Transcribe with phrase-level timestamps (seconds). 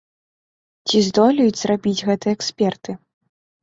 [0.87, 2.91] Ці здолеюць зрабіць гэта эксперты?